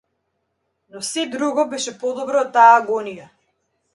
Но 0.93 1.01
сѐ 1.07 1.25
друго 1.35 1.67
беш 1.75 1.85
е 1.93 1.95
подобро 2.05 2.41
од 2.45 2.51
таа 2.57 2.75
агонија! 2.81 3.29